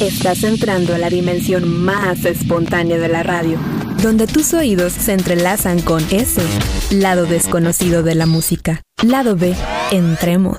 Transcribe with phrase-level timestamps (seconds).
[0.00, 3.58] Estás entrando a la dimensión más espontánea de la radio,
[4.02, 6.40] donde tus oídos se entrelazan con ese
[6.90, 8.80] lado desconocido de la música.
[9.02, 9.54] Lado B,
[9.90, 10.56] entremos.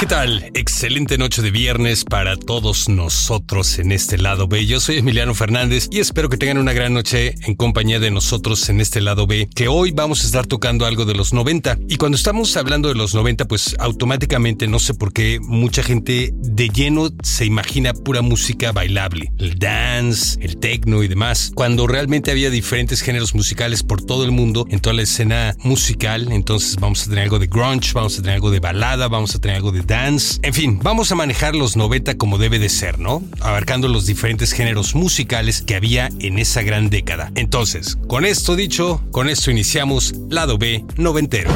[0.00, 0.50] ¿Qué tal?
[0.54, 4.64] Excelente noche de viernes para todos nosotros en este lado B.
[4.64, 8.66] Yo soy Emiliano Fernández y espero que tengan una gran noche en compañía de nosotros
[8.70, 11.80] en este lado B, que hoy vamos a estar tocando algo de los 90.
[11.86, 16.32] Y cuando estamos hablando de los 90, pues automáticamente, no sé por qué, mucha gente
[16.32, 22.30] de lleno se imagina pura música bailable, el dance, el techno y demás, cuando realmente
[22.30, 26.32] había diferentes géneros musicales por todo el mundo, en toda la escena musical.
[26.32, 29.38] Entonces vamos a tener algo de grunge, vamos a tener algo de balada, vamos a
[29.38, 30.38] tener algo de dance.
[30.42, 33.22] En fin, vamos a manejar los 90 como debe de ser, ¿no?
[33.40, 37.32] Abarcando los diferentes géneros musicales que había en esa gran década.
[37.34, 41.50] Entonces, con esto dicho, con esto iniciamos lado B noventero.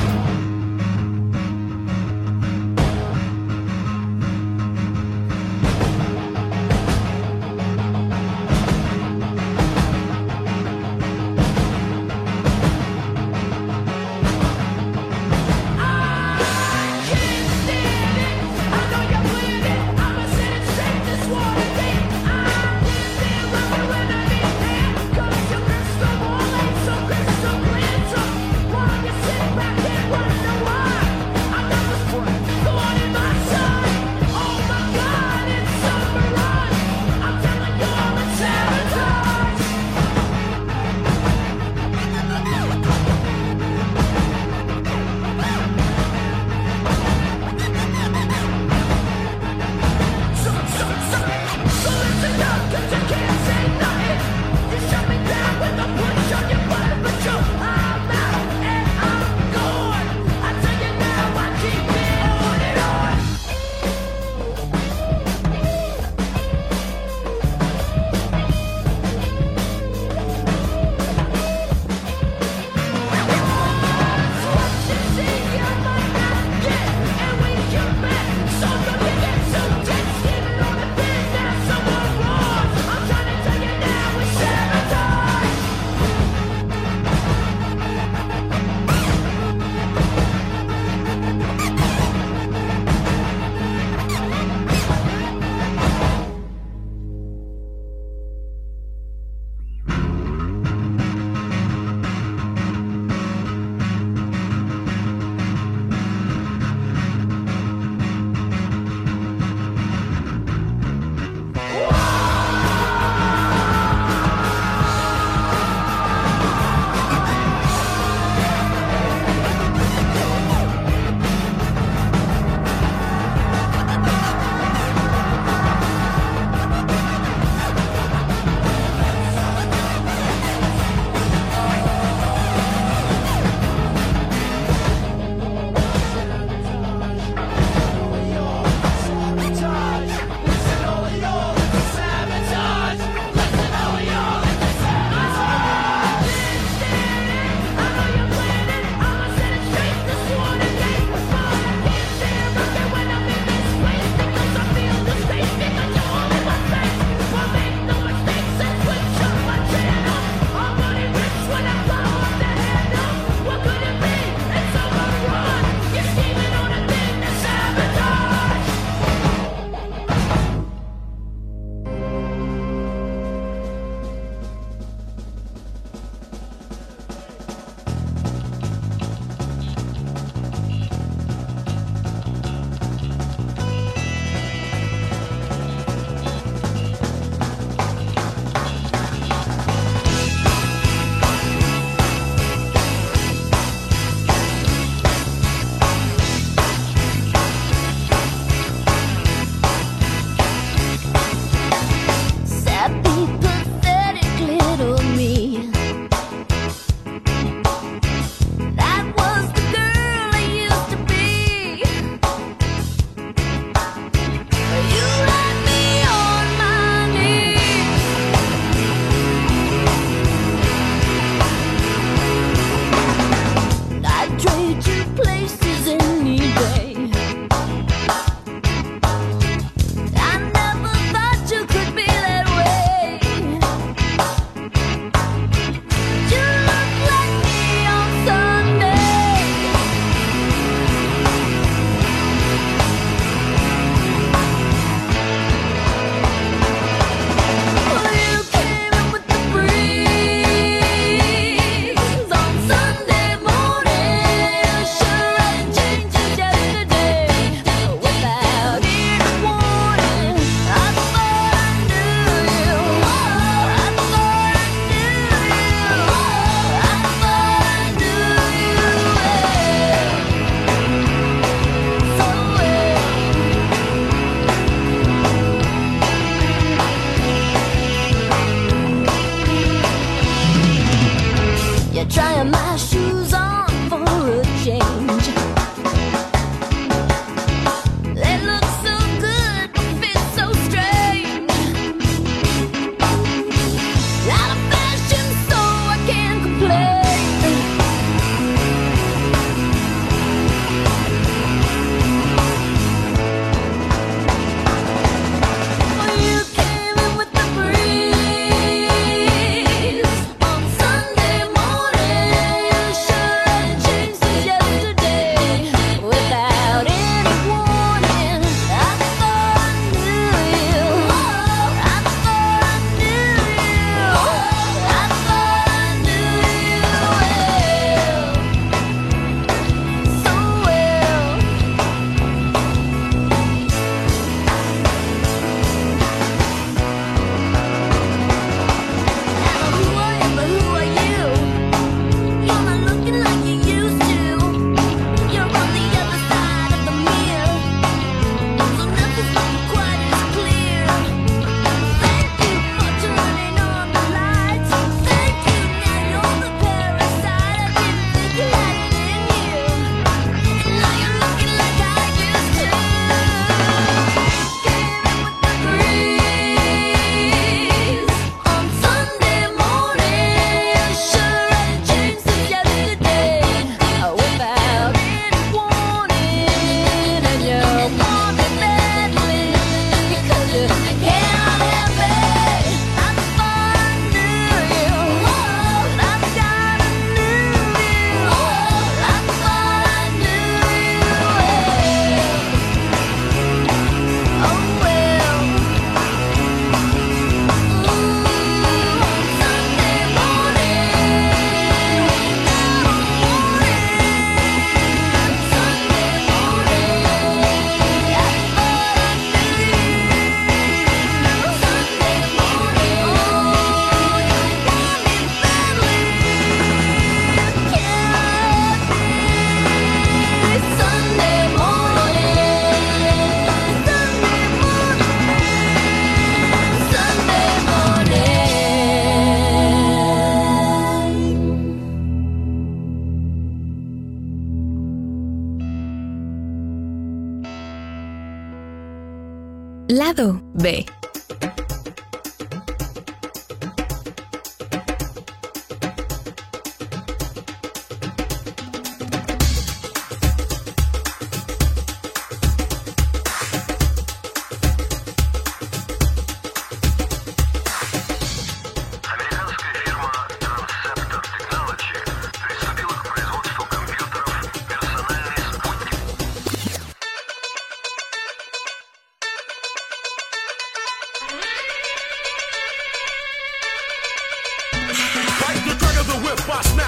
[476.54, 476.84] Recuerden,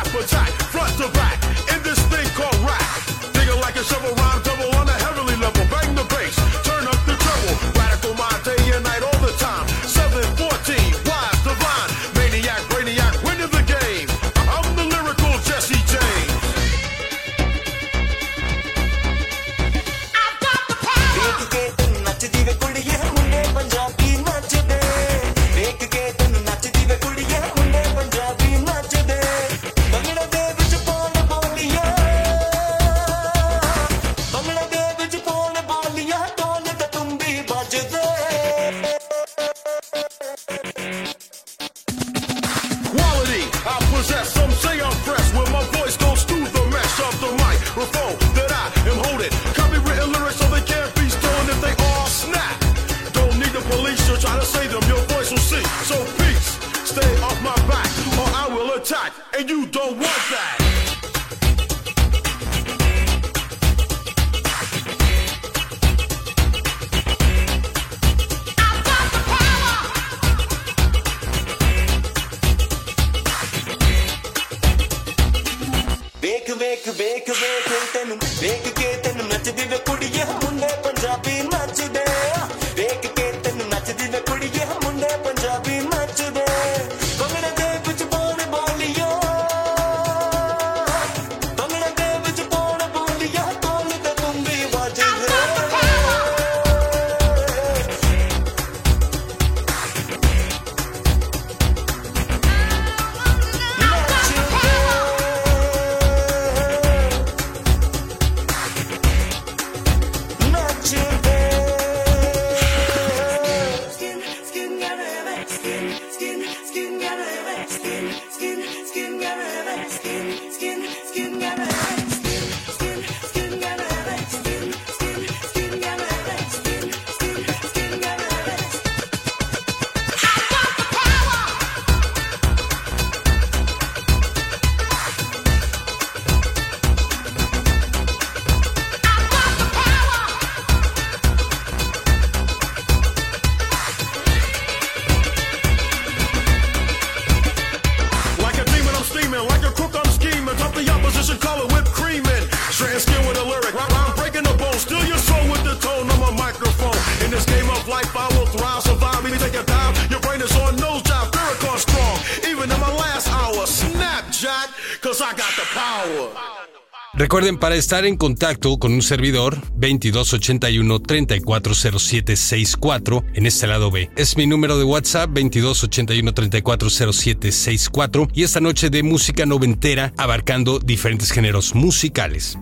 [167.67, 174.09] para estar en contacto con un servidor, 2281 340764 en este lado B.
[174.15, 181.33] Es mi número de WhatsApp, 2281 340764 y esta noche de música noventera abarcando diferentes
[181.33, 182.57] géneros musicales.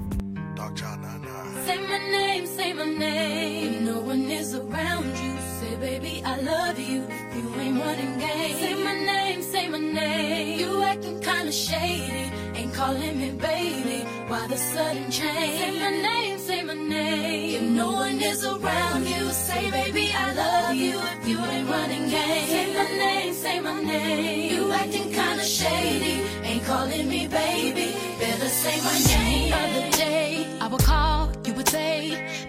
[18.34, 20.96] Is around you, say, baby, I love you.
[21.14, 24.52] If you ain't running game, say my name, say my name.
[24.52, 26.14] You acting kinda shady,
[26.48, 27.88] ain't calling me baby.
[28.18, 29.52] Better say my name.
[29.62, 31.98] Other day, I would call, you would say,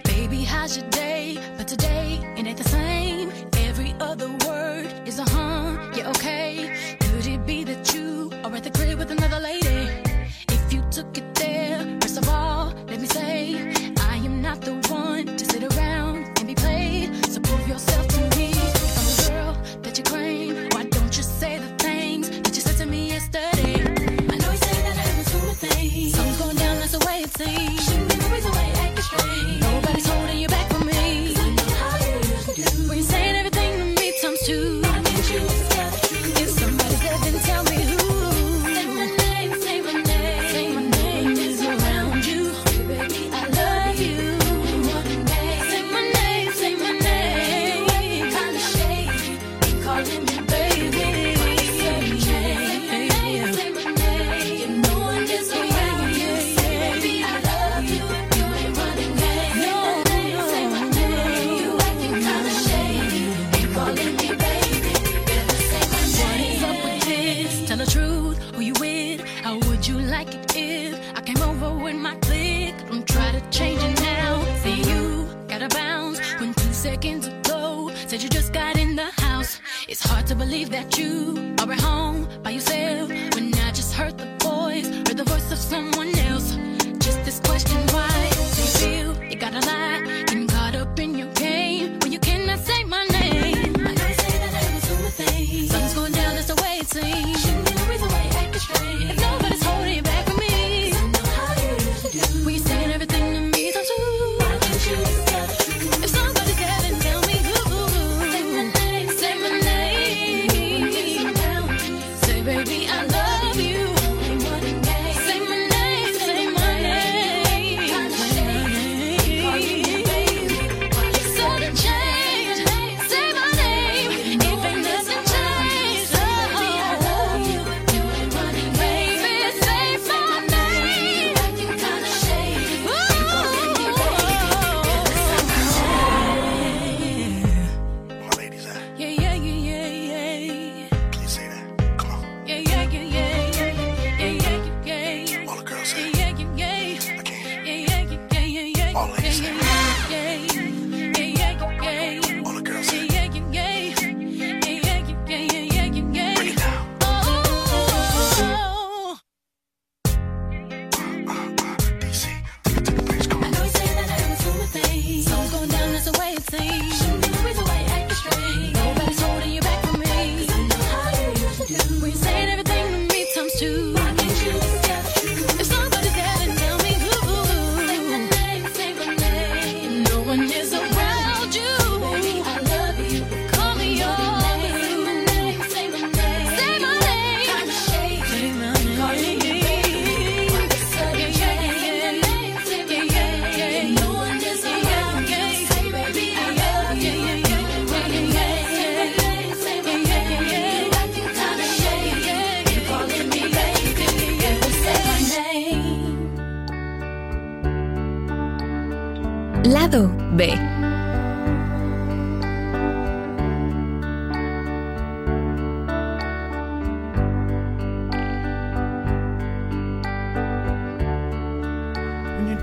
[0.04, 1.38] baby, how's your day?
[1.56, 3.26] But today, it ain't the same.
[3.68, 5.66] Every other word is a huh,
[5.96, 6.96] yeah, okay.
[7.00, 9.85] Could it be that you are at the crib with another lady?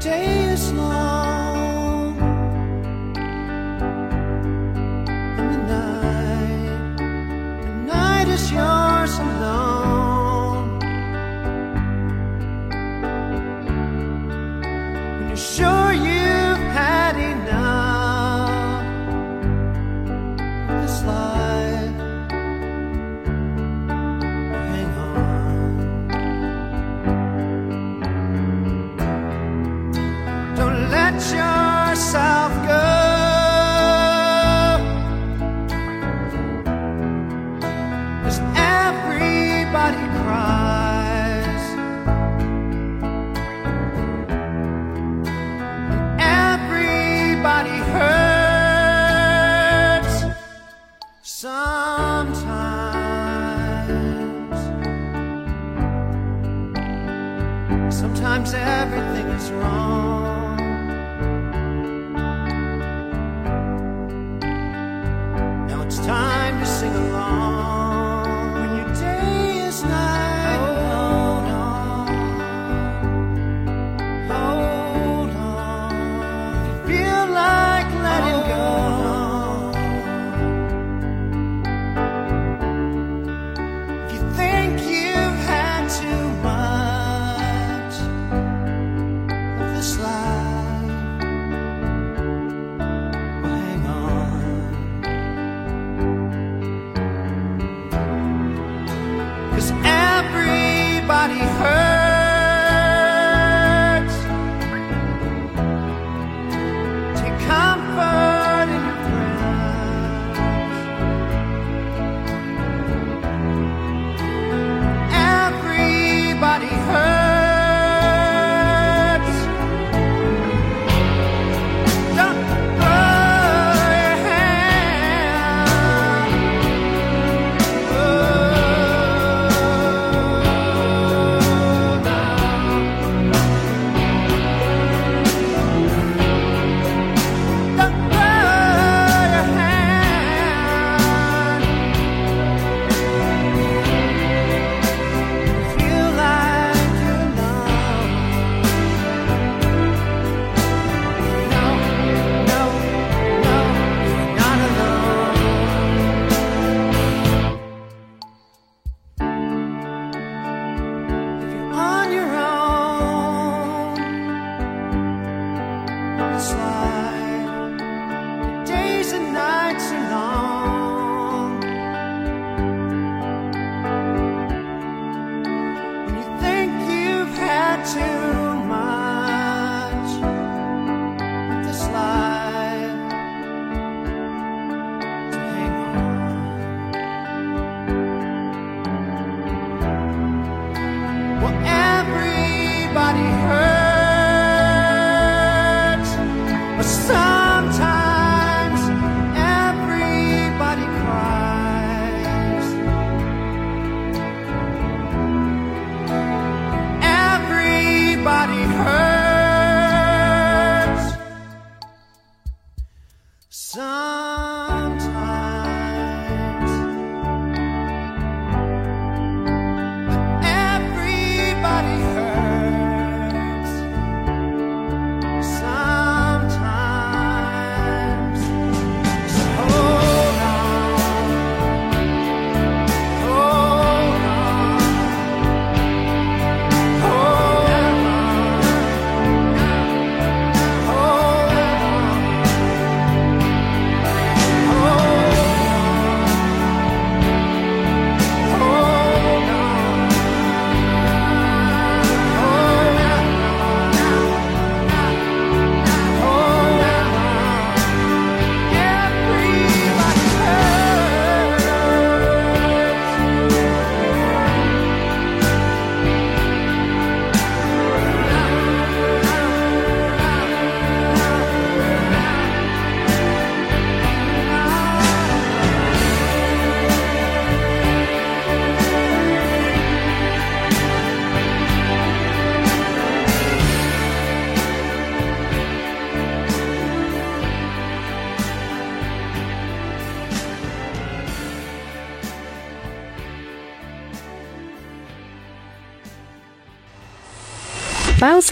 [0.04, 1.03] Day is long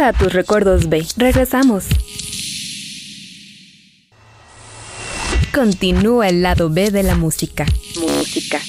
[0.01, 1.05] A tus recuerdos B.
[1.15, 1.85] Regresamos.
[5.53, 7.67] Continúa el lado B de la música.
[7.99, 8.59] Música.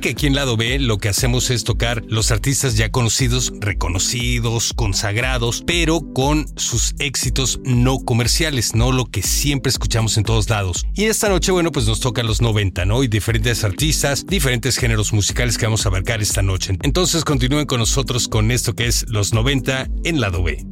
[0.00, 4.74] Que aquí en Lado B lo que hacemos es tocar los artistas ya conocidos, reconocidos,
[4.74, 10.86] consagrados, pero con sus éxitos no comerciales, no lo que siempre escuchamos en todos lados.
[10.94, 13.02] Y esta noche, bueno, pues nos toca los 90, ¿no?
[13.04, 16.76] Y diferentes artistas, diferentes géneros musicales que vamos a abarcar esta noche.
[16.82, 20.66] Entonces continúen con nosotros con esto que es los 90 en Lado B.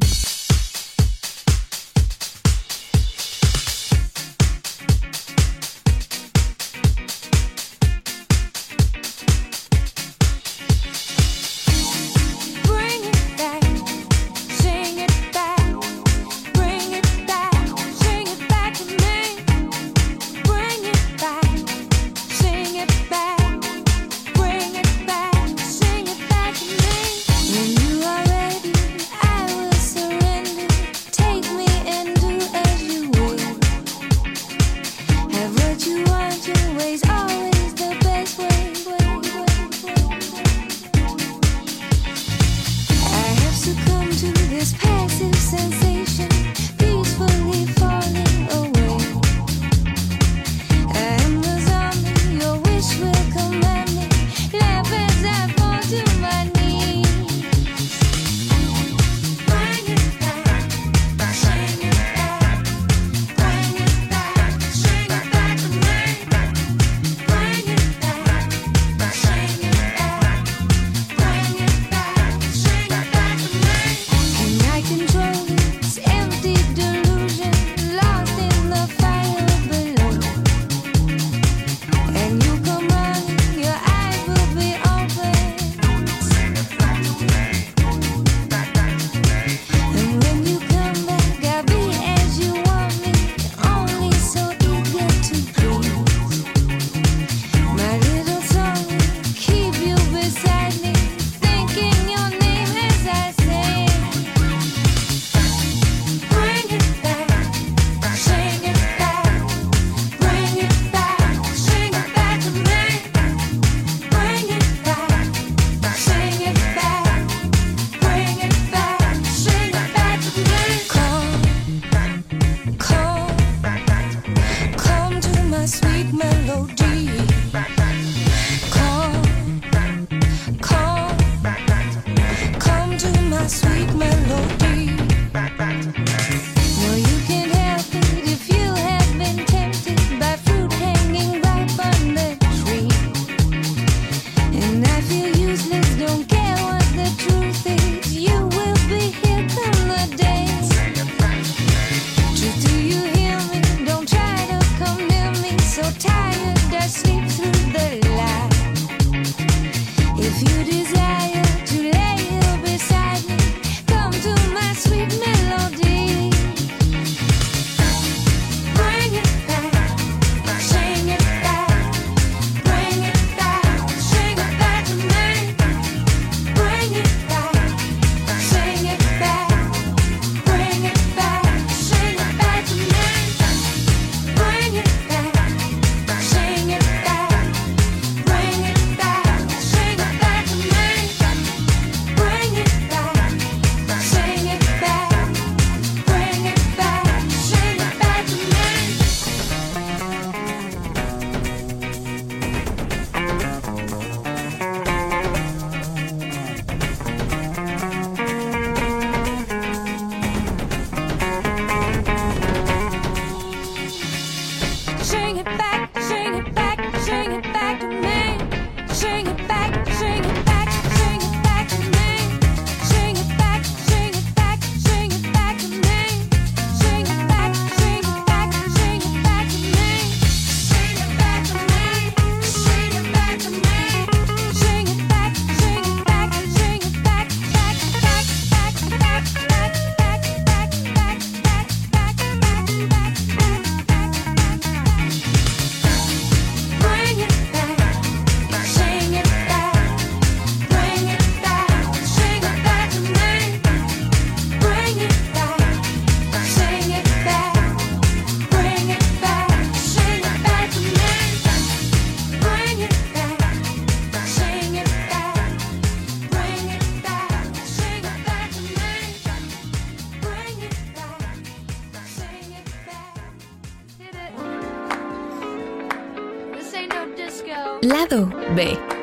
[277.85, 278.94] Lado B.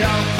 [0.00, 0.37] It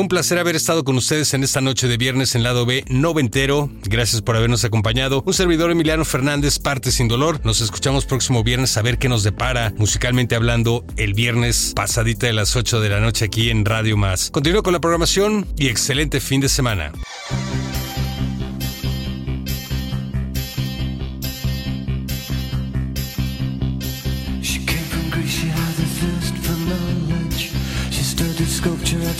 [0.00, 3.68] Un placer haber estado con ustedes en esta noche de viernes en lado B noventero.
[3.82, 5.22] Gracias por habernos acompañado.
[5.26, 7.44] Un servidor Emiliano Fernández, parte sin dolor.
[7.44, 12.32] Nos escuchamos próximo viernes a ver qué nos depara musicalmente hablando el viernes pasadita de
[12.32, 14.30] las 8 de la noche aquí en Radio Más.
[14.30, 16.92] Continúo con la programación y excelente fin de semana.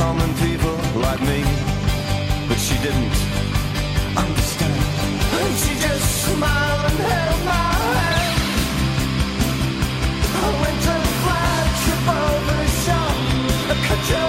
[0.00, 0.76] common people
[1.06, 1.40] like me.
[2.48, 3.16] But she didn't
[4.22, 4.80] understand.
[5.40, 8.40] And she just smiled and held my hand.
[10.44, 11.80] I went and flagged
[12.18, 14.19] over the shop.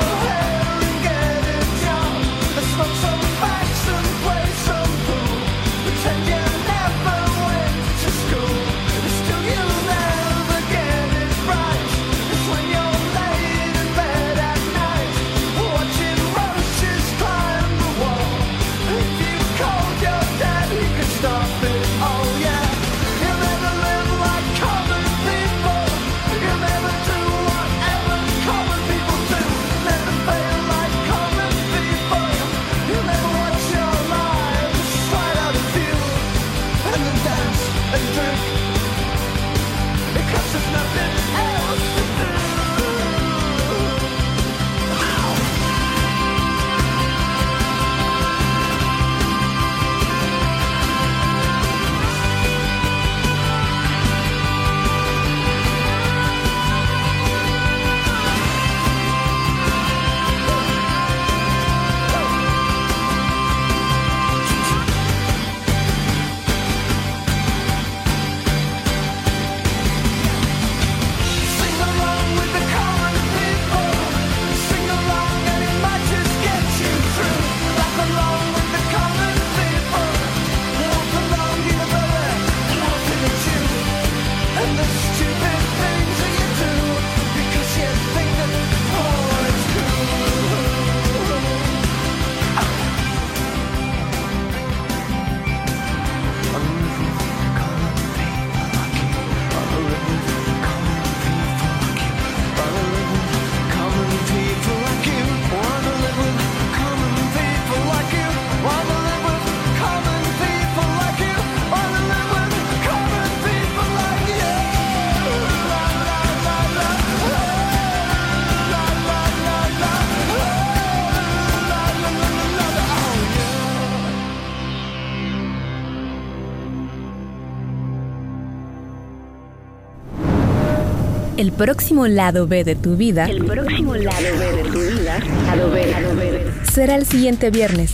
[131.62, 133.26] Próximo lado B de tu vida.
[133.26, 135.20] El próximo lado B de tu vida.
[135.46, 136.52] Lado B, lado B.
[136.64, 137.94] Será el siguiente viernes.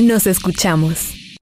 [0.00, 1.17] Nos escuchamos.